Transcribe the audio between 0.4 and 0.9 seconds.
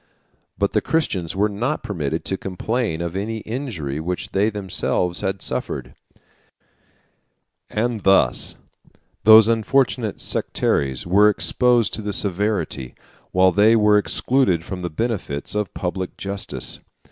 But the